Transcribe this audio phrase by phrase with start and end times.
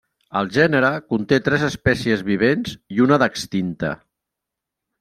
[0.39, 3.95] El gènere conté tres espècies vivents i una d'extinta.